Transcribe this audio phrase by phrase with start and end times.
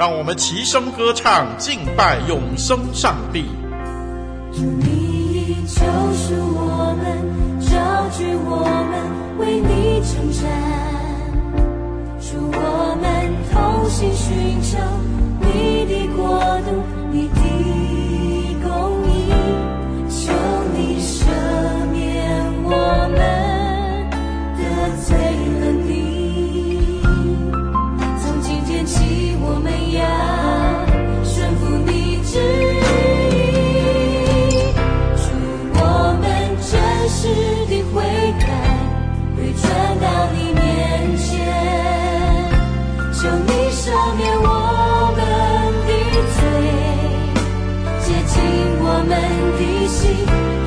[0.00, 3.44] 让我们齐声歌唱，敬拜永生上帝。
[4.50, 5.82] 主你救
[6.14, 7.04] 赎我们，
[7.60, 8.96] 招聚我们，
[9.38, 10.48] 为你称赞。
[12.18, 13.04] 主我们
[13.52, 14.78] 同心寻求
[15.42, 16.80] 你的国度，
[49.00, 49.16] 我们
[49.56, 50.59] 的心。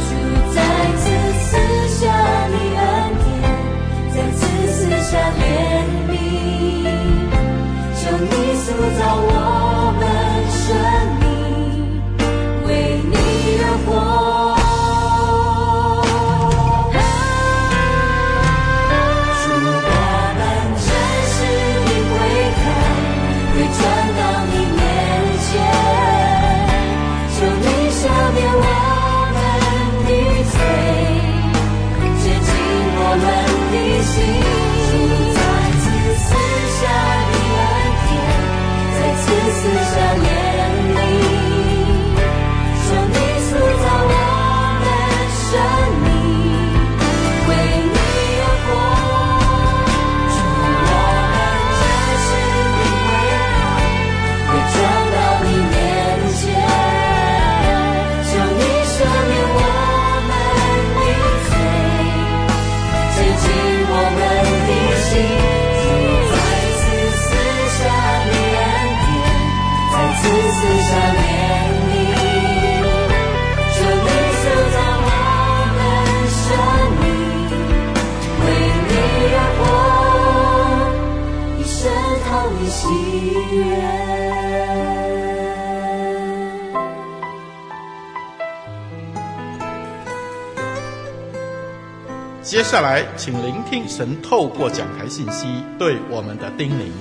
[93.73, 95.47] 听神透过讲台信息
[95.79, 96.91] 对我们的叮咛。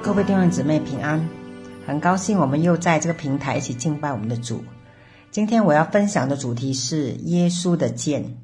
[0.00, 1.28] 各位弟兄姊妹平安，
[1.86, 4.64] 很高兴我们又在这个平台一起敬拜我们的主。
[5.30, 8.38] 今天我要分享的主题是耶稣的剑。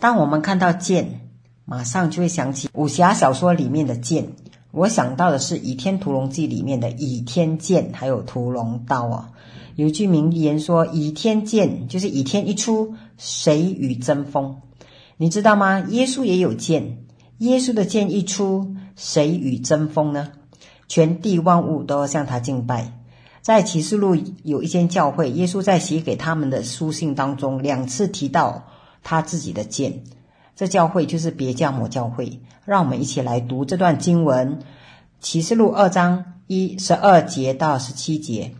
[0.00, 1.30] 当我们看到剑，
[1.64, 4.32] 马上就会想起武侠小说里面的剑。
[4.72, 9.30] 我想到的是《倚天屠龙记》里面的倚天剑，还有屠龙刀啊。
[9.76, 14.56] 有句名言说：“倚天剑就是倚天一出，谁与争锋？
[15.18, 15.80] 你知道吗？
[15.90, 17.04] 耶稣也有剑，
[17.36, 20.32] 耶稣的剑一出，谁与争锋呢？
[20.88, 22.94] 全地万物都要向他敬拜。
[23.42, 28.64] 在启示录有一间教会，耶稣在写给他们的书信当中，两次提到
[29.02, 30.02] 他自己的剑。
[30.56, 32.40] 这教会就是别迦摩教会。
[32.64, 34.60] 让我们一起来读这段经文：
[35.20, 38.54] 启示录二章一十二节到十七节。”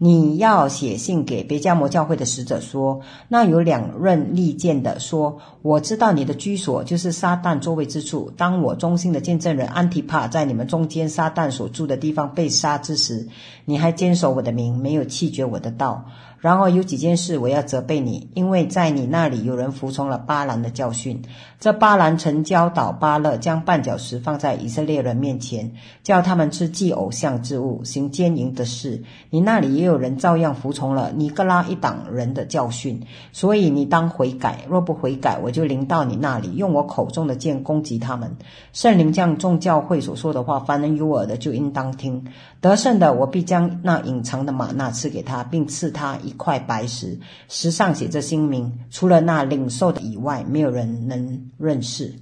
[0.00, 8.30] 你要写信给别加摩教会的使者说：那有两任利剑的说，我知道你的居所就是撒旦座位之处。
[8.36, 13.26] 当我忠心的见证人安提帕在你们中间撒旦所住的地方被杀之时，
[13.64, 16.04] 你还坚守我的名，没有弃绝我的道。
[16.40, 21.22] 然而有几件事我要责备你，因为在你那里有人服从了巴兰的教训。
[21.58, 25.72] 这巴兰曾教导巴勒将绊脚石放在以色列人面前，
[26.04, 29.02] 叫他们吃祭偶像之物，行奸淫的事。
[29.30, 33.02] 你那里也有人照样服从了尼哥拉一党人的教训，
[33.32, 34.60] 所以你当悔改。
[34.68, 38.36] 若不悔改，我就临到你那里，用我口中的剑攻击他们。
[38.72, 42.24] 圣灵将众教会所说的话，凡人有耳的就应当听。
[42.60, 52.14] 得胜的，我必将那隐藏的吗哪赐给他，并赐他一块白石，石上写着姓名，除了那领受的以外，没有人能认识。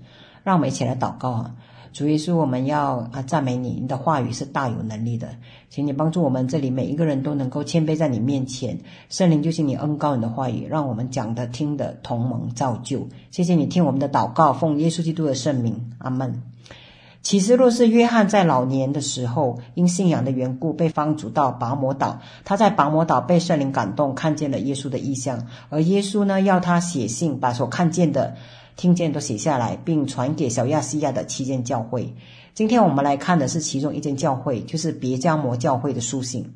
[0.42, 1.54] 让我们一起来祷告啊！
[1.92, 5.28] 主耶稣，我们要啊赞美你，你的话语是大有能力的，
[5.70, 8.78] 请你帮助我们这里每一个人都能够谦卑在你面前。
[9.08, 13.08] 圣灵，就请你恩高你的话语，让我们讲的听的同盟造就。
[13.30, 16.42] 谢谢你听我们的祷告，奉耶稣基督的圣名，阿门。
[17.28, 22.20] 其实，若是约翰在老年的时候，因信仰的缘故被放逐到拔摩岛。
[22.44, 28.36] 他在拔摩岛被圣灵感动，看见了耶稣的异象，而耶稣呢，要他写信，把所看见的、
[28.76, 32.14] 听见都写下来，并传给小亚细亚的七间教会。
[32.54, 36.54] 今天我们来看的是其中一间教会，就是别加摩教会的书信。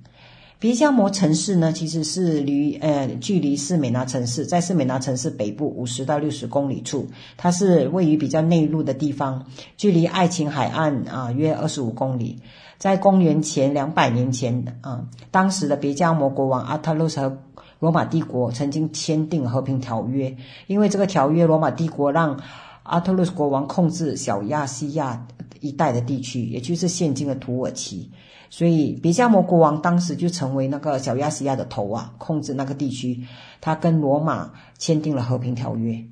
[0.60, 7.08] 别加摩城市呢，其实是离呃距离斯美拿城市，在斯美拿城市北部五十到六十公里处，
[7.38, 9.46] 它是位于比较内陆的地方，
[9.78, 12.38] 距离爱琴海岸啊约二十五公里。
[12.76, 17.38] 在公元前两百年前啊，当时的别加摩国王阿特鲁斯和
[17.78, 20.36] 罗马帝国曾经签订和平条约，
[20.66, 22.38] 因为这个条约，罗马帝国让
[22.82, 25.26] 阿特鲁斯国王控制小亚细亚
[25.60, 28.10] 一带的地区，也就是现今的土耳其。
[28.50, 33.24] 所以，别迦摩国王当时就成为那个小亚细亚的头啊，控制那个地区。
[33.60, 36.04] 他跟罗马签订了和平条约。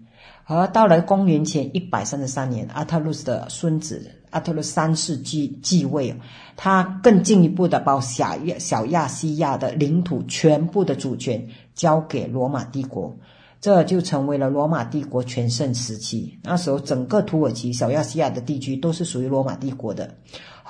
[0.44, 6.14] 而到了公元前一百三十三年，阿特鲁斯的孙子阿特鲁斯三世继继位，
[6.56, 13.14] 他更进一步的把小亚小亚细亚的领土全部的主权交给罗马帝国，
[13.60, 16.38] 这就成为了罗马帝国全盛时期。
[16.44, 20.14] 那时候，整个土耳其小亚细亚的地区都是属于罗马帝国的。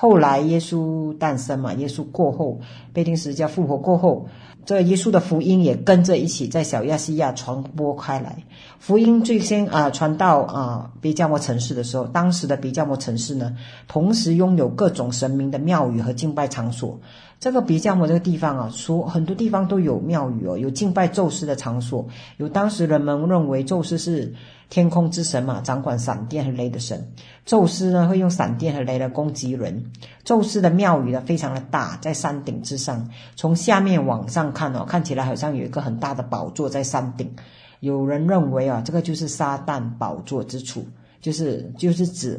[0.00, 2.60] 后来耶稣诞生嘛，耶稣过后
[2.92, 4.28] 被钉十字架复活过后，
[4.64, 8.44] 这耶稣的福音也跟着一起在小亚细亚传播开来。
[8.78, 13.56] 福音最先啊传到啊别迦摩城市的时候，当时的别迦摩城市呢，
[13.88, 17.00] 同时拥有各种神明的庙宇和敬拜场所。
[17.40, 22.06] 这个别迦摩这个地方啊，说很多地方都有庙宇哦，有敬拜宙斯的场所，
[22.36, 24.32] 有当时人们认为宙斯是。
[24.70, 27.12] 天空之神嘛，掌管闪电和雷的神。
[27.46, 29.90] 宙斯呢，会用闪电和雷来攻击人。
[30.24, 33.08] 宙斯的庙宇呢，非常的大，在山顶之上。
[33.34, 37.34] 从下面往上看哦，看起来好像有一个很大的宝座在山顶。
[37.80, 40.84] 有人认为啊，这个就是撒旦宝座之处，
[41.20, 42.38] 就是就是指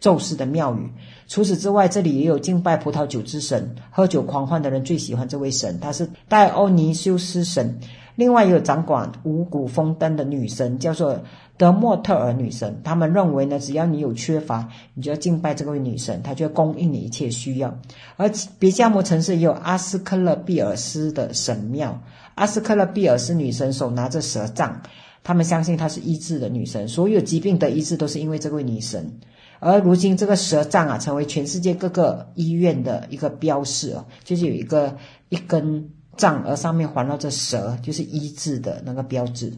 [0.00, 0.90] 宙斯的庙宇。
[1.28, 7.78] 除此之外，这里也有敬拜葡萄酒之神，喝酒狂欢的人最喜欢这位神，他是戴欧尼修斯神。
[8.16, 11.20] 另外也有掌管五谷丰登的女神，叫做
[11.58, 12.80] 德莫特尔女神。
[12.82, 17.78] 他们认为呢，只要你有缺乏，你就要敬拜这位女神，她就会供应你一切需要。
[18.16, 22.00] 而别迦摩城市也有阿斯克勒庇尔斯的神庙，
[22.36, 24.80] 阿斯克勒庇尔斯女神手拿着蛇杖，
[25.22, 29.18] 他们相信她是医治的女神，所有疾病的医治都是因为这位女神。
[29.60, 34.96] 而如今这个蛇杖啊，成为全世界各个医院的一个标识啊，就是有一个
[35.28, 35.90] 一根。
[36.16, 39.52] 杖，而上面环绕着蛇，就是医治的那个标志。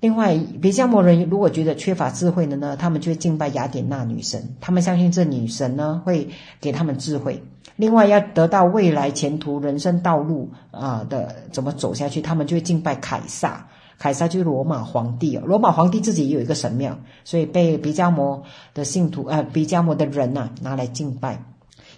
[0.00, 6.28] 另外，比迦摩人如果觉得缺乏智慧的呢，他们就会敬拜雅典娜女神，他们相信这女神呢会
[6.60, 7.42] 给他们智慧。
[7.74, 13.66] 另外，要得到未来前途人生道路啊的怎么走下去，他们就会敬拜凯撒。
[13.98, 21.42] 凯撒就是罗马皇帝，罗马皇帝自己也有一个神庙，所以被比迦摩的信徒啊，比迦摩的人呐、拿来敬拜。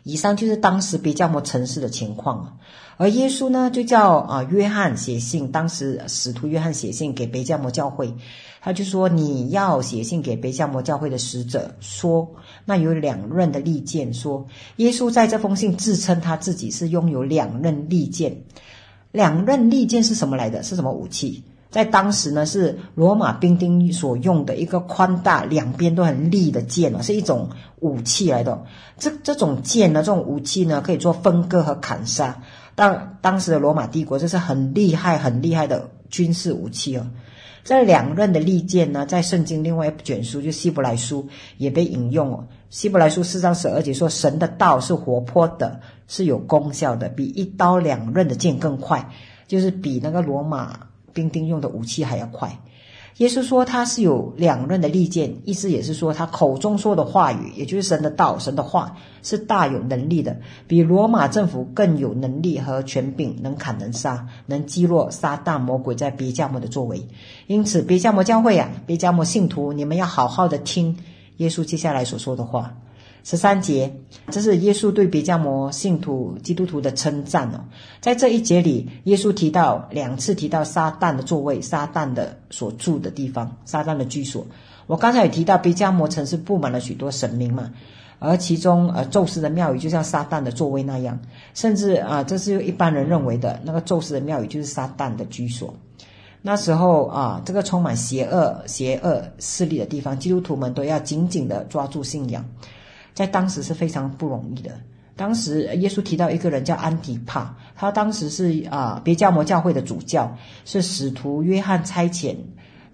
[0.02, 2.58] 以上就是当时别迦摩城市的情况，
[2.96, 8.14] 而耶稣呢，就叫啊约翰写信，当时使徒约翰写信给别迦摩教会，
[8.60, 18.42] 他就说，你要写信给别迦摩教会的使者，说那有两刃的利剑，说耶稣在这封信自称他自己是拥有两刃利剑，
[19.12, 20.62] 两刃利剑是什么来的？
[20.62, 21.44] 是什么武器？
[21.70, 27.48] 在当时呢，是罗马兵丁所用的一个宽大、两边都很利的剑，是一种
[27.78, 28.64] 武器来的。
[28.98, 32.42] 这这种剑呢，这种武器呢，可以做分割和砍杀。
[32.74, 37.06] 当当时的罗马帝国，这是很厉害、很厉害的军事武器哦。
[37.62, 42.48] 这两刃的利剑呢，在圣经另外一卷书，就希伯来书也被引用哦。
[42.68, 49.10] 希伯来书四章十二节说：“神的道是活泼的，是有功效的，比一刀两刃的剑更快。”
[49.46, 50.89] 就是比那个罗马。
[51.12, 52.58] 兵丁用的武器还要快，
[53.18, 67.06] 耶稣说他是有两刃的利剑，意思也是说他口中说的话语，也就是神的道、神的话，是大有能力的，比罗马政府更有能力和权柄，能砍能杀，能击落撒旦魔鬼在别加摩的作为。
[67.46, 70.96] 因此，别加摩教会啊，别加摩信徒，你们要好好的听
[71.36, 72.76] 耶稣接下来所说的话。
[73.22, 73.94] 十三节，
[74.30, 77.60] 这是耶稣对别迦摩信徒基督徒的称赞哦。
[78.00, 84.46] 在这一节里，耶稣提到两次提到撒旦的座位、撒旦的所住的地方、撒旦的居所。
[84.86, 87.70] 我刚才也提到，别迦摩城是布满了许多神明嘛，
[88.18, 91.20] 而其中呃，宙斯的庙宇就像撒旦的座位那样，
[91.54, 95.74] 甚至啊、呃，这是一般人认为的那个宙斯的庙宇就是撒旦的居所。
[96.42, 102.42] 那时候啊，这个充满邪恶、邪恶势力的地方，基督徒们都要紧紧的抓住信仰。
[103.20, 104.70] 在当时是非常不容易的。
[105.14, 110.34] 当时耶稣提到一个人叫安提帕，他当时是啊别迦摩教会的主教，
[110.64, 112.34] 是使徒约翰差遣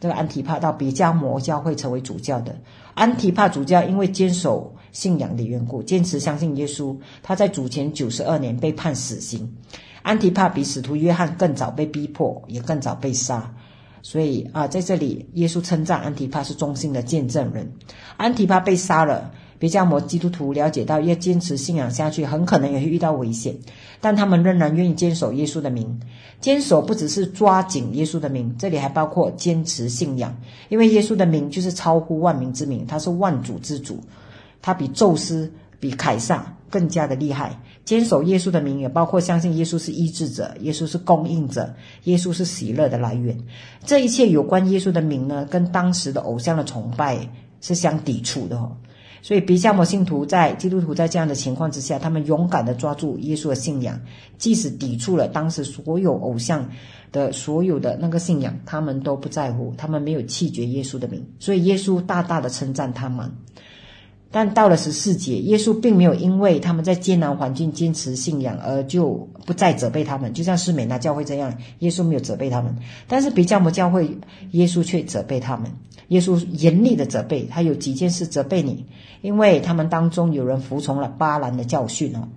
[0.00, 2.56] 这个安提帕到别迦摩教会成为主教的。
[2.94, 9.54] 安提帕主教因为坚守信仰的缘故，坚持相信耶稣，他在主前九十二年被判死刑。
[10.02, 13.54] 安提帕比使徒约翰更早被逼迫，也更早被杀。
[14.02, 17.72] 所以啊，在这里耶稣称赞安提帕是忠心的见证人。
[18.16, 19.30] 安提帕被杀了。
[19.58, 23.56] 别迦摩基督徒了解到，要坚持信仰下去，很可能也会遇到危险，
[24.00, 26.00] 但他们仍然愿意坚守耶稣的名。
[26.40, 30.36] 坚守不只是抓紧耶稣的名，这里还包括坚持信仰，
[30.68, 33.98] 因为耶稣的名就是超乎万民之名，他是万主之主，
[34.60, 37.58] 他比宙斯、比凯撒更加的厉害。
[37.86, 41.72] 坚守耶稣的名，也包括相信耶稣是医治者，耶稣是供应者，
[42.04, 43.38] 耶稣是喜乐的来源。
[43.84, 48.76] 这一切有关耶稣的名呢，跟当时的偶像的崇拜是相抵触的哦。
[49.22, 54.00] 所以，别迦摩信徒在基督徒在这样的情况之下，他们勇敢地抓住耶稣的信仰，
[54.38, 56.68] 即使抵触了当时所有偶像
[57.12, 61.26] 的所有的那个信仰，他们都不在乎，他们没有弃绝耶稣的名。
[61.38, 63.32] 所以，耶稣大大的称赞他们。
[64.30, 72.76] 但到了十四节，耶稣并没有因为他们在艰难环境坚持信仰而就不再责备他们，就像士每拿教会这样，耶稣没有责备他们。
[73.06, 74.18] 但是别迦摩教会，
[74.50, 75.70] 耶稣却责备他们。
[76.08, 78.86] 耶稣严厉的责备，他有几件事责备你，
[79.22, 82.28] 因为他们当中有人服从了巴兰的教训哦。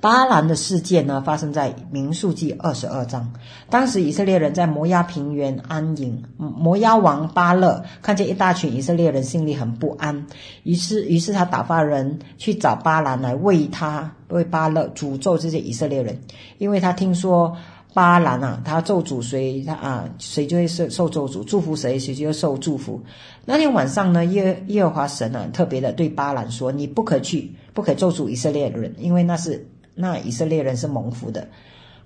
[0.00, 3.34] 巴兰的事件呢，发生在民数记二十二章。
[3.68, 10.26] 当时以色列人在摩押平原安营，摩押王巴勒看见一大群以色列人心里很不安，
[10.62, 16.18] 于是于是他打发人去找巴兰来为他为巴勒诅咒这些以色列人，
[16.56, 17.54] 因为他听说
[17.92, 23.00] 巴兰啊，他咒诅谁，他啊谁就会受受咒诅；祝福谁，谁就会受祝福。
[23.44, 31.48] 那天晚上呢，耶耶和华神啊，特别的对巴兰说：“你不可去，不可咒诅以色列人，因为那是。”那以色列人是蒙福的，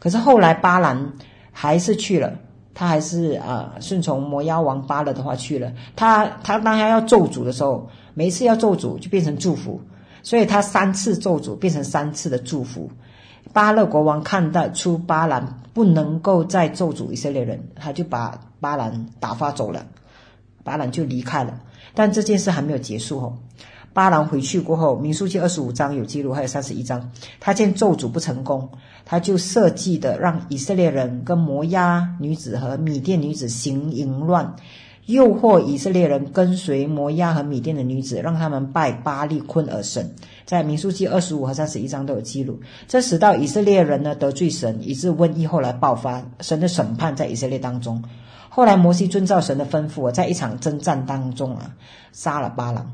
[0.00, 1.12] 可是后来巴兰
[1.52, 2.32] 还是去了，
[2.72, 5.70] 他还是啊、顺从摩押王巴勒的话去了。
[5.94, 9.80] 他他当他要咒诅的时候，每一次要咒诅就变成祝福，
[10.24, 12.90] 所以他三次咒诅变成三次的祝福。
[13.52, 19.86] 巴勒国王看得出巴兰不能够再咒诅以色列人，他就把巴兰打发走了，
[20.64, 21.60] 巴兰就离开了。
[21.94, 23.38] 但这件事还没有结束哦。
[23.92, 27.12] 巴兰回去过后，民数记二十五章有记录，还有三十一章。
[27.38, 28.68] 他见咒诅不成功，
[29.04, 34.56] 他就设计的让以色列人跟摩押女子和米甸女子行淫乱，
[35.06, 40.14] 诱惑以色列人跟随摩押和米甸的女子，让他们拜巴力坤珥神。
[40.46, 42.58] 在民数记二十五和三十一章都有记录。
[42.88, 48.02] 这使到以色列人呢得罪神，以致瘟疫后来爆发，神的审判在以色列当中。
[48.48, 51.74] 后来摩西遵照神的吩咐，在一场征战当中啊，
[52.12, 52.90] 杀了巴兰。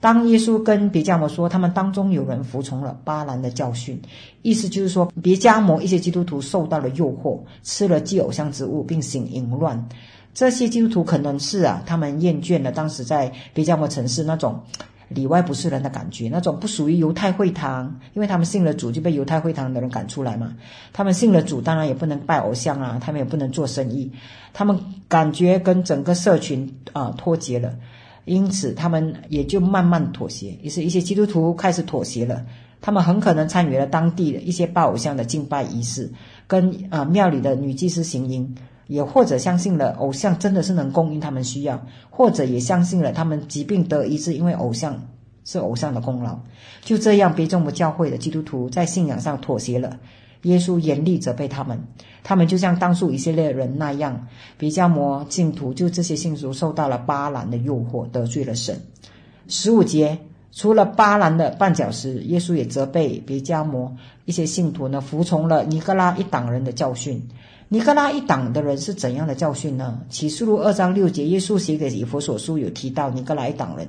[0.00, 4.02] 当耶稣跟别迦摩说，他们当中有人服从了巴兰的教训，
[4.42, 9.88] 意思就是说，别迦摩一些基督徒受到了诱惑，吃了祭偶像之物，并行淫乱。
[10.34, 14.60] 这些基督徒可能是啊，他们厌倦了当时在别迦摩城市那种
[15.08, 20.54] 里外不是人的感觉，那种不属于犹太会堂，因为他们信了主就被犹太会堂的人赶出来嘛。
[20.92, 24.10] 他们信了主，当然也不能拜偶像啊，他们也不能做生意，
[24.54, 27.74] 他们感觉跟整个社群啊脱节了。
[28.24, 30.56] 因此，他们也就慢慢妥协。
[30.62, 32.46] 于是，一些基督徒开始妥协了。
[32.80, 36.12] 他们很可能参与了当地的一些拜偶像的敬拜仪式，
[36.46, 45.08] 跟啊庙里的女祭司行淫，也或者相信了偶像真的是能供应他们需要，或者也相信了他们疾病得医治，因为偶像
[45.44, 46.38] 是偶像的功劳。
[46.82, 49.98] 就这样，别迦摩教会的基督徒在信仰上妥协了。
[50.42, 51.84] 耶稣严厉责备他们，
[52.24, 54.26] 他们就像当初以色列人那样，
[54.58, 58.80] 别迦摩信徒就这些信徒受到了巴兰的诱惑，得罪了神。
[59.46, 60.18] 十五节，
[60.50, 67.28] 除了巴兰的绊脚石，耶稣也责备别迦摩一些信徒呢，服从了尼哥拉一党人的教训。
[67.72, 70.02] 尼格拉一党的人是怎样的教训呢？
[70.10, 73.88] 启示录二章六节，耶稣写给以弗所书有提到尼格拉一党人，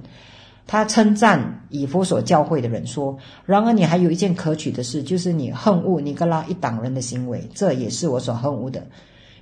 [0.65, 8.87] 他称赞以弗所教会的人说：“然而你还有一件可取的事，就是你恨恶尼格拉一党人的行为，这也是我所恨恶的。”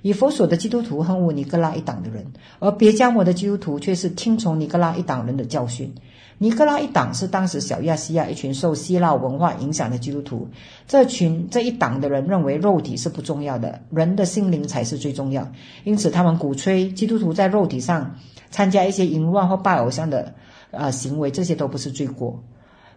[0.02, 2.26] 以弗所的基督徒恨恶尼格拉一党的人，
[2.58, 5.94] 而别迦摩的基督徒却是听从尼格拉一党人的教训。
[6.42, 10.48] 尼各拉一党是当时小亚细亚一群受希腊文化影响的基督徒，
[10.88, 15.52] 这群这一党的人认为肉体是不重要的，人的心灵才是最重要，
[15.84, 18.16] 因此他们鼓吹基督徒在肉体上
[18.50, 20.34] 参加一些淫乱或拜偶像的
[20.72, 22.42] 呃行为，这些都不是罪过。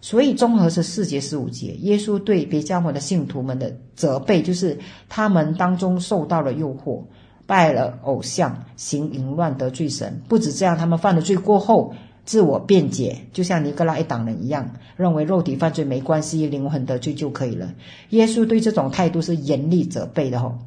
[0.01, 7.03] 所以综合是四节十五节，耶稣对别迦摩的信徒们的责备，就是他们当中受到了诱惑，
[7.45, 10.19] 拜了偶像，行淫乱，得罪神。
[10.27, 11.93] 不止这样，他们犯了罪过后。
[12.25, 17.73] 自我辩解，就像尼格拉一党人一样，认为肉体犯罪没关系，灵魂得罪就可以了。
[18.09, 20.57] 耶稣对这种态度是严厉责备的吼。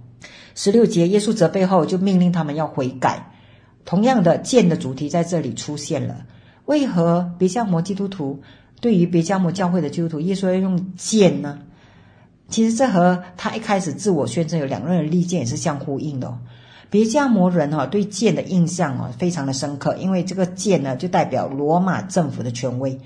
[0.55, 3.33] 十六节，耶稣责备后就命令他们要悔改。
[3.85, 6.27] 同样的剑的主题在这里出现了。
[6.65, 8.43] 为何别迦摩基督徒
[8.81, 11.61] 对于别迦摩教会的基督徒，耶稣要用剑呢？
[12.49, 16.39] 其实这和他一开始自我宣称有两刃的利剑也是相呼应的。
[16.91, 22.99] 别加摩人哈对剑的印象啊非常的深刻，因为这个剑呢就代表罗马政府的权威。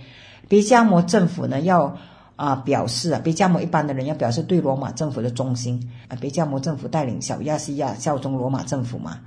[0.48, 1.96] 别加摩政府呢要
[2.36, 6.16] 啊表示啊，别加摩一般的人要表示对罗马政府的忠心啊。
[6.20, 9.18] 别加摩政府带领小亚细亚效忠罗马政府嘛。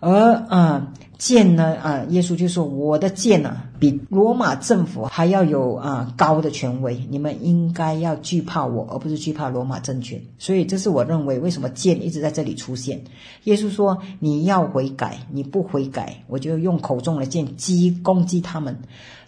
[0.00, 6.98] 而啊，剑呢啊，耶稣就说：“我的剑呢、比罗马政府还要有啊高的权威。
[7.10, 10.18] 你们应该要惧怕我，而不是惧怕罗马政权。
[10.38, 13.02] 所以，这是我认为为什么剑一直在这里出现。
[13.44, 18.78] 耶稣说：你要悔改，你不悔改，我就用口中的剑击攻击他们。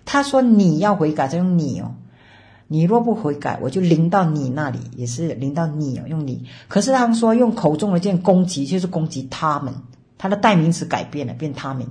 [0.06, 1.92] 他说：你要悔改，再用你哦。
[2.68, 6.46] 你若不悔改，我就临到你那里，也是临到你哦，用你。
[6.66, 9.74] 可是他们说用口中的剑攻击，就是攻击他们。”
[10.22, 11.84] 他的代名词改变了，变他们，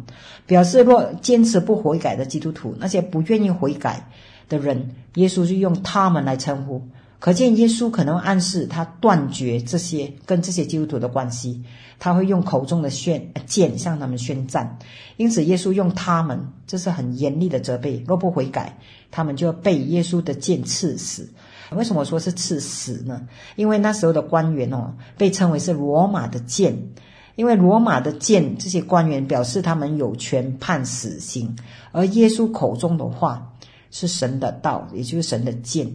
[0.45, 4.09] 表示若坚持不悔改的基督徒，那些不愿意悔改
[4.47, 6.81] 的人，耶稣就用他们来称呼。
[7.19, 11.61] 可见耶稣可能暗示他断绝这些跟这些基督徒的关系，
[11.99, 14.79] 他会用口中的宣剑向他们宣战。
[15.17, 18.01] 因此，耶稣用他们，这是很严厉的责备。
[18.07, 18.77] 若不悔改，
[19.11, 21.29] 他们就要被耶稣的剑刺死。
[21.71, 23.27] 为什么说是刺死呢？
[23.57, 26.77] 因为那时候的官员哦，被称为是罗马的剑。
[27.35, 31.55] 因为罗马的剑，这些官员表示他们有权判死刑，
[31.91, 33.53] 而耶稣口中的话
[33.89, 35.91] 是神的道，也就是神的剑。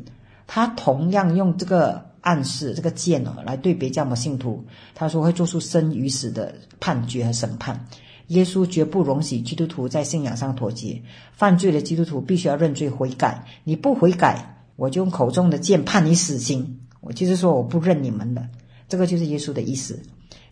[0.46, 7.86] 他同样用这个暗示这个剑哦，来对别教的信徒，他说会做出生与死的判决和审判。
[8.28, 13.44] 耶稣绝不容许基督徒在信仰上妥协，犯罪的基督徒必须要认罪悔改。
[13.62, 16.80] 你不悔改，我就用口中的剑判你死刑。
[17.00, 18.48] 我就是说我不认你们的，
[18.88, 20.02] 这个就是耶稣的意思。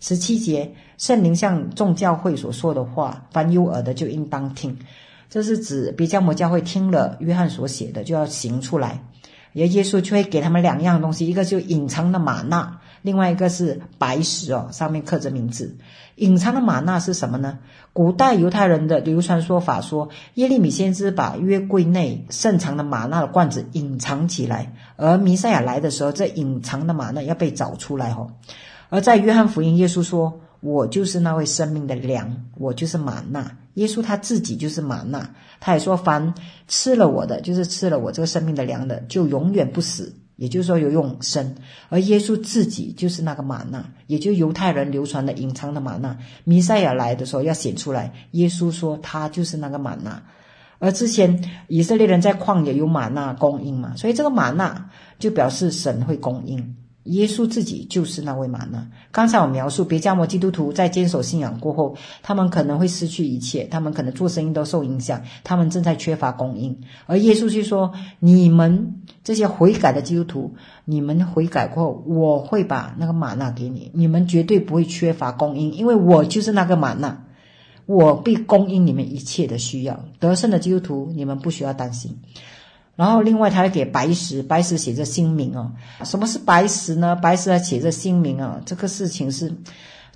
[0.07, 4.77] 十七节，圣灵向众教会所说的话，凡有耳的就应当听。
[5.31, 9.03] 这是指别迦摩教会听了约翰所写的，就要行出来。
[9.55, 15.75] 而耶稣就会给他们两样东西，一个就隐藏的玛纳，另外一个是白石哦，上面刻着名字。
[16.17, 17.59] 隐藏的玛纳是什么呢？
[17.95, 28.29] 古代犹太人的流传说法说，耶利米先知把约柜内盛藏的玛纳的罐子隐藏起来，而弥赛亚来的时候，这隐藏的玛纳要被找出来哦。
[28.95, 35.29] 而在约翰福音，耶稣说：“我就是那位生命的粮，我就是玛纳。”耶稣他自己就是玛纳，
[35.59, 36.33] 他也说：“凡
[36.69, 41.57] 吃了我的，就是吃了我这个生命的粮的，就永远不死。”也就是说有永生。
[41.89, 46.17] 而耶稣自己就是那个玛纳，也就犹太人流传的隐藏的玛纳。
[46.45, 50.23] 弥赛亚来的时候要显出来，耶稣说他就是那个玛纳。
[50.79, 56.77] 而之前以色列人在旷野有玛纳供应嘛，所以这个玛纳就表示神会供应。
[57.05, 58.87] 耶稣自己就是那位玛纳。
[59.13, 66.81] 刚才我描述别加摩基督徒在坚守信仰过后，他们可能会失去一切，他们可能做生意都受影响，他们正在缺乏供应。
[67.07, 77.27] 而耶稣就说：“你们这些悔改的基督徒，你们悔改过后，我会把那个玛纳给你，你们绝对不会缺乏供应，因为我就是那个玛纳，
[77.87, 80.07] 我必供应你们一切的需要。
[80.19, 82.19] 得胜的基督徒，你们不需要担心。”
[82.97, 85.73] 然后，另外他还给白石，白石写着姓名哦。
[86.05, 87.17] 什么是白石呢？
[87.17, 88.61] 白石还写着姓名啊。
[88.65, 89.53] 这个事情是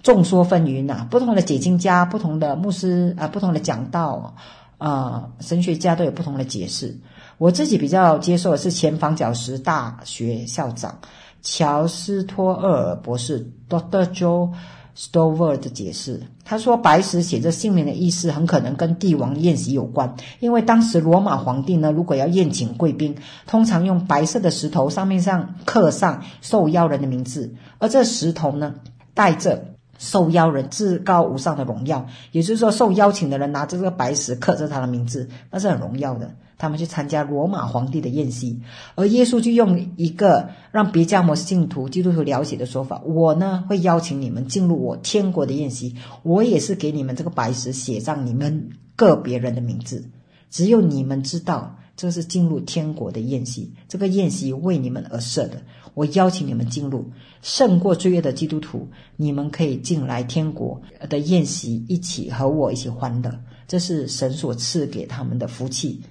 [0.03, 4.35] 众说纷纭呐，不同的解经家、不同的牧师啊、不同的讲道
[4.79, 6.97] 啊、神学家都有不同的解释。
[7.37, 10.99] 我自己比较接受的是前房角石大学校长
[11.43, 14.05] 乔斯托厄尔博士 Dr.
[14.12, 14.53] Joe。
[14.99, 23.15] Stover 的解释，他说白石写着姓名的意思很可能跟帝王宴席有关，因为当时罗马皇帝呢，如果要宴请贵宾，
[23.47, 28.75] 通常用白色的石头，上面上刻上受邀人的名字，而这石头呢，
[29.15, 29.67] 带着
[29.99, 36.33] 受邀人至高无上的荣耀，也就是说，受邀请的人拿着这个白石刻着他的名字，那是很荣耀的。
[36.59, 38.61] 他们去参加罗马皇帝的宴席，
[38.97, 45.94] 而耶稣就用一个让别迦摩信徒、基督徒了解的说法：我呢会邀请你们进入我天国的宴席，
[46.25, 50.11] 我也是给你们这个白石写上你们个别人的名字，
[50.51, 55.62] 只有你们知道这是进入天国的宴席，这个宴席为你们而设的。
[55.94, 57.11] 我邀请你们进入
[57.42, 66.03] 胜过罪恶的基督徒，你们可以进来天国的宴席，一起和我一起欢乐，这是神所赐给他们的福气。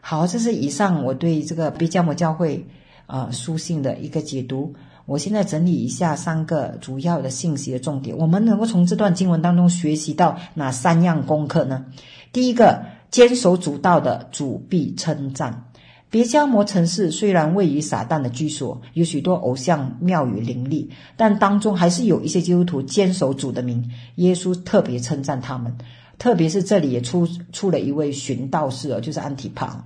[0.00, 2.66] 好，这是以上我对这个别迦摩教会
[3.06, 4.74] 啊、书信的一个解读。
[5.06, 8.16] 我现在整理一下三个主要的信息的重点。
[8.16, 11.86] 我们能够从这段经文当中学习到哪三样功课呢？
[12.32, 15.64] 第一个，坚守主道的主必称赞。
[16.10, 23.90] 别迦摩城市虽然位于撒旦的居所，有许多偶像庙宇林立，但当中还是有一些基督徒坚守主的名。
[24.16, 25.76] 耶稣特别称赞他们。
[26.18, 29.84] 特别是这里也出出了一位寻道士哦，就是安提帕。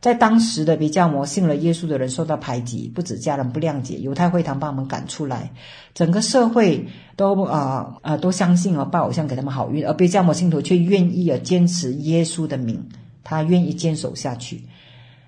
[0.00, 5.50] 在当时的别迦摩信了耶稣的人受到排挤，不止家人不谅解，犹太会堂把他们赶出来，
[5.92, 12.88] 整个社会都啊啊、都相信哦，拜偶像给他们好运，而别迦摩信徒却愿意啊坚持耶稣的名，
[13.24, 14.62] 他愿意坚守下去。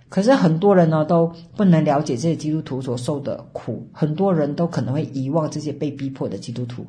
[0.08, 6.86] 可是很多人呢都不能了解这些基督徒所受的苦，很多人都可能会遗忘这些被逼迫的基督徒。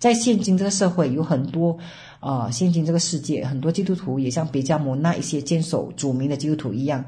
[0.00, 1.78] 在现今这个社会，有很多，
[2.18, 7.04] 啊、现今这个世界，很多基督徒也像别加摩那一些坚守主名的基督徒一样，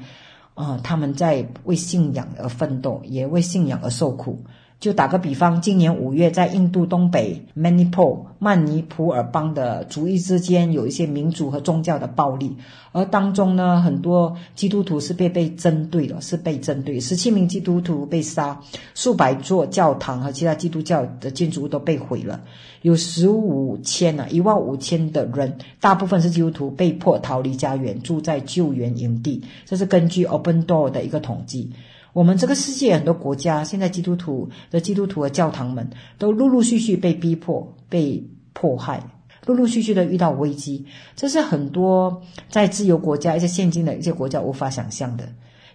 [0.55, 4.45] 啊、他们在为信仰而奋斗，也为信仰而受苦。
[4.83, 12.57] 就打个比方，今年五月，在印度东北 Manipur 曼尼普尔邦的族裔之间，有一些民族和宗教的暴力，
[12.91, 18.61] 而当中呢，很多基督徒是被被针对的，是被针对，十七名基督徒被杀，
[18.97, 22.41] 数百座教堂和其他基督教的建筑物都被毁了，
[22.83, 31.71] 有十五千啊，一万五千的人，大部分是基督徒，被迫逃离家园，住在救援营地，这是根据 Open Door 的一个统计。
[32.13, 38.23] 我们这个世界很多国家，现在基督徒的基督徒和教堂们都陆陆续续被逼迫、被
[38.53, 39.03] 迫害，
[39.47, 40.85] 陆陆续续的遇到危机，
[41.17, 45.27] 这是很多在自由国家、一些现今的一些国家无法想象的。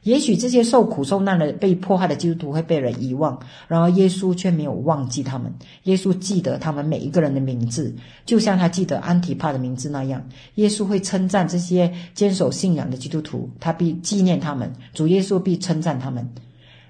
[0.03, 5.53] 也许这些受苦受难的、被迫害的基督徒会被人遗忘，然而耶稣却没有忘记他们。
[5.83, 7.93] 耶稣记得他们每一个人的名字，
[8.25, 10.25] 就像他记得安提帕的名字那样。
[10.55, 14.71] 耶稣会称赞这些坚守信仰的基督徒，他必纪念他们。
[14.93, 16.29] 主耶稣必称赞他们。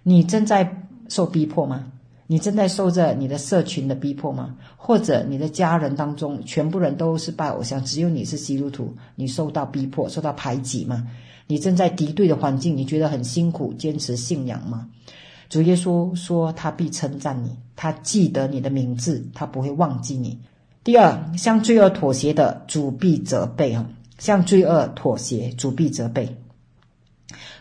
[0.03, 1.85] 你正在受逼迫吗？
[2.29, 4.55] 你正在受着你的社群的逼迫吗？
[4.75, 11.07] 或者你的家人当中全部人都是拜偶像，只有你是基督徒，你受到逼迫、受到排挤吗？
[11.47, 14.87] 你正在敌对的环境，你觉得很辛苦，坚持信仰吗？
[15.49, 20.37] 主耶稣说，他必称赞你，他记得你的名字，他不会忘记你。
[20.83, 26.37] 第二，向罪恶妥协的主必责备啊，向罪恶妥协，主必责备。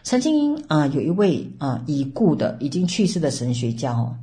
[0.03, 4.16] 曾经啊、有一位啊已故的、已经去世的神学家哦。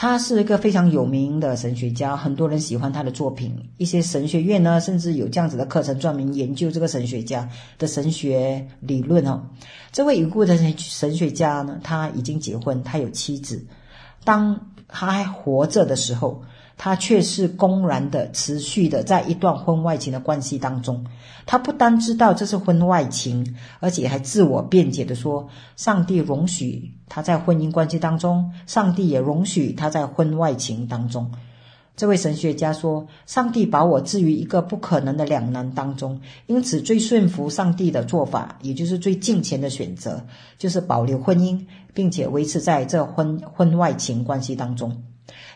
[0.00, 3.68] 他是一个非常有名的神学家，很多人喜欢他的作品。
[3.78, 9.42] 一些神学院呢，甚至有这样子的课程，专门研究这个神学家的神学理论哦。
[9.90, 13.66] 这位已故的神学家呢，他已经结婚，他有妻子。
[14.22, 16.44] 当他还活着的时候，
[16.78, 21.04] 他却是公然的、持续的在一段婚外情的关系当中。
[21.44, 31.32] 他不单知道这是婚外情，而且还自我辩解的说：“上帝容许他在婚姻关系当中，上帝也容许他在婚外情当中。”
[31.96, 40.24] 这位神学家说：“上帝把我置于一个不可能的两难当中，因此最顺服上帝的做法，也就是最敬虔的选择，
[40.58, 45.02] 就是保留婚姻，并且维持在这婚婚外情关系当中。”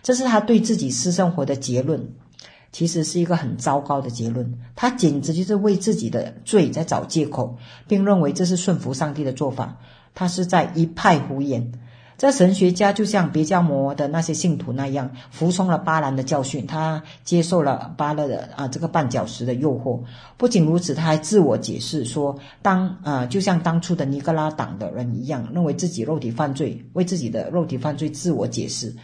[0.02, 2.08] 这是他对自己私生活的结论，
[2.72, 4.58] 其实是一个很糟糕的结论。
[4.74, 9.78] 他简直就是为自己的罪在找借口，并认为这是顺服上帝的做法。
[10.14, 11.72] 他是在一派胡言。
[12.18, 20.00] 这神学家就像别迦摩的那些信徒那样，服从了巴兰的教训，他接受了巴勒的啊这个绊脚石的诱惑。
[20.36, 28.94] 不仅如此，他还自我解释说，当啊就像当初的尼格拉党的人一样，认为自己肉体犯罪，为自己的肉体犯罪自我解释。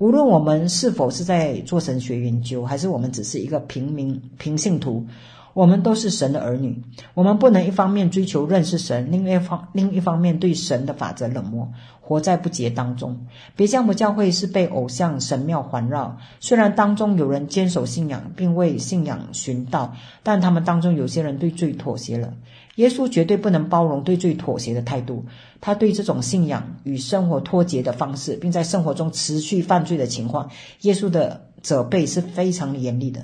[0.00, 5.06] 无论我们是否是在做神学研究，还是我们只是一个平民平信徒，
[5.52, 6.82] 我们都是神的儿女。
[7.12, 13.26] 我们不能一方面追求认识神，另一方另一方面对神的法则冷漠，活在不洁当中。
[13.56, 22.32] 别迦摩教会是被偶像神庙环绕，虽然当中有人坚守信仰，并为信仰寻道，但他们当中有些人对罪妥协了。
[22.80, 25.24] 耶稣绝对不能包容对罪妥协的态度。
[25.60, 33.20] 他对这种信仰与生活脱节的方式，并在生活中持续犯罪的情况，耶稣的责备是非常严厉的。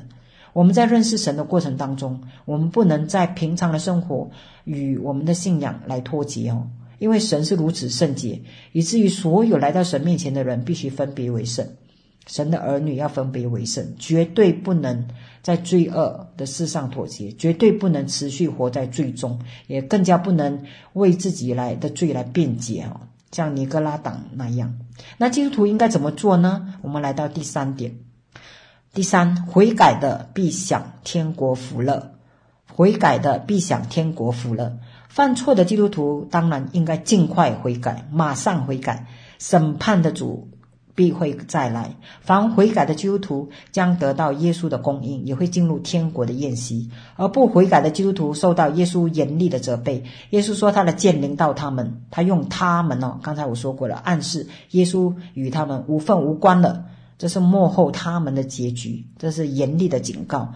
[0.53, 4.31] 我们在认识神的过程当中，我们不能在平常的生活
[4.65, 8.43] 与我们的信仰来脱节哦，因为神是如此圣洁，
[8.73, 11.67] 以至于所有来到神面前的人必须分别为圣。
[12.27, 15.07] 神的儿女要分别为圣，绝对不能
[15.43, 24.75] 在罪恶的事上妥协，绝对不能持续活在罪中，也更加不能为自己来的罪来辩解哦，像尼哥拉党那样。
[25.19, 26.75] 那基督徒应该怎么做呢？
[26.83, 27.95] 我们来到第三点，
[28.93, 32.15] 第三，悔改的必享天国福乐，
[32.75, 34.79] 悔改的必享天国福乐。
[35.09, 39.07] 犯错的基督徒当然应该尽快悔改，马上悔改，
[39.39, 40.49] 审判的主。
[40.97, 41.95] 必会再来。
[42.23, 50.03] 凡悔改的基督徒将得到耶稣的供应，也会进入天国的宴席；而不悔改的基督徒受到耶稣严厉的责备。
[50.31, 56.87] 耶稣说他的剑临到他们，他用他们哦，刚才我说过了，暗示耶稣与他们无缝无关了。
[57.19, 60.53] 这是幕后他们的结局，这是严厉的警告。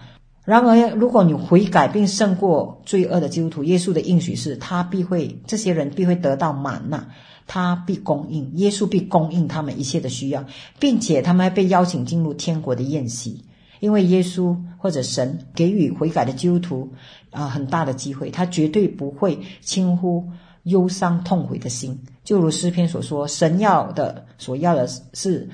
[0.51, 7.07] 然而，如果你悔改并胜过罪恶的基督徒，耶稣的应许是他必会，这些人必会得到满纳。
[7.47, 10.45] 他必供应，耶稣必供应他们一切的需要，
[10.79, 13.45] 并且他们还被邀请进入天国的宴席。
[13.81, 16.93] 因为耶稣或者神给予悔改的基督徒
[17.31, 20.29] 啊、很大的机会，他绝对不会轻忽
[20.65, 21.99] 忧伤痛悔的心。
[22.25, 25.49] 就如诗篇所说，神要的所要的是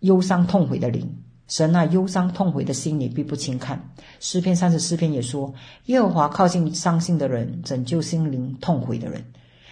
[0.00, 1.23] 忧伤痛悔的灵。
[1.54, 3.80] 神啊，忧伤痛悔的心里必不轻看。
[4.18, 9.24] 诗篇三十四篇也说，耶和华靠近伤心的人，拯救心灵痛悔的人。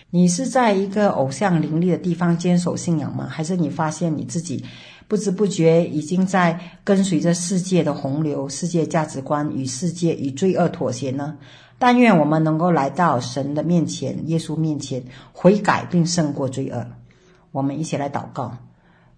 [0.09, 3.27] 你是在一个偶像林立的地方坚守信仰吗？
[3.29, 4.65] 还是你发现你自己
[5.09, 11.37] 不知不觉已经在跟随着世界的洪流、世界价值观与世界与罪恶妥协呢？
[11.81, 16.87] 但愿我们能够来到神的面前、耶稣面前悔改，并胜过罪恶。
[17.51, 18.57] 我们一起来祷告：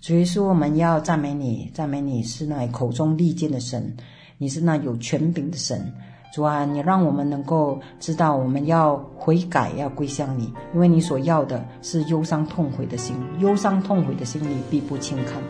[0.06, 3.96] 所以说，我们要赞美你，赞美你是那口中利剑的神，
[4.36, 5.90] 你是那有权柄的神。
[6.30, 15.42] 主啊，你让我们能够知道，我们要悔改，要归向你，因为你所要的是忧伤痛悔的心，忧伤痛悔的心你必不轻看。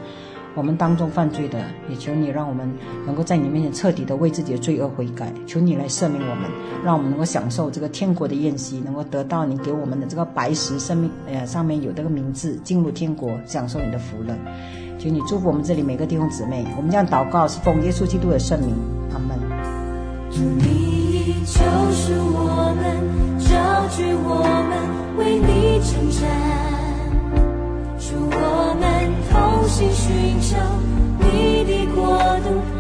[0.55, 2.73] 我们当中犯罪的，也求你让我们
[3.05, 6.49] 能够在你面前彻底的为自己的罪恶悔改，求你来赦免我们，
[6.85, 14.35] 让我们能够享受这个天国的宴席，能够得到你给我们的这个白石生命，呃，上面有这个名字，进入天国，享受你的福乐。
[14.99, 18.75] 求你祝福我们这里每个弟兄姊妹，我们这样祷告是奉耶稣基督的圣名，
[19.13, 19.37] 阿门。
[20.31, 21.61] 主你救
[21.93, 22.85] 赎我们，
[23.41, 24.73] 招聚我们，
[25.19, 26.23] 为你征战。
[27.99, 28.94] 祝我们
[29.35, 30.57] 同心寻找
[31.19, 32.74] 你的国度，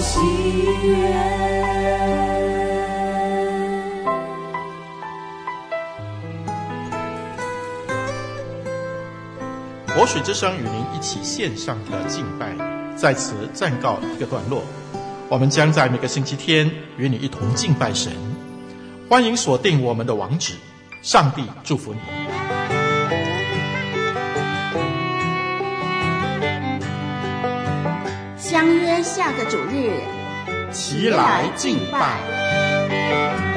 [0.00, 0.18] 喜
[0.82, 0.96] 悦。
[9.94, 12.56] 活水之声与您一起线上的敬拜，
[12.96, 14.62] 在此暂告一个段落。
[15.28, 18.12] 我们将在每个星期天与你一同敬拜神，
[19.08, 20.54] 欢迎锁定我们的网址。
[21.02, 22.19] 上帝祝福你。
[28.50, 29.92] 相约下个主日
[30.72, 33.49] 齐来敬拜。